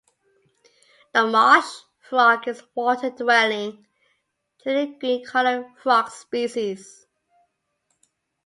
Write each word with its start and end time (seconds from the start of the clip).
The 1.13 1.27
marsh 1.27 1.71
frog 1.99 2.47
is 2.47 2.61
a 2.61 2.65
water-dwelling, 2.73 3.85
generally 4.63 4.95
green-colored 4.97 5.77
frog 5.77 6.09
species. 6.09 7.05